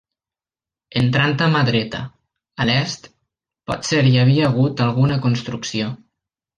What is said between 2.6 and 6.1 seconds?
a l'est, potser hi havia hagut alguna construcció.